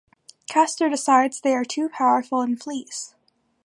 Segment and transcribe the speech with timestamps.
[0.49, 3.13] Kastor decides they are too powerful and flees.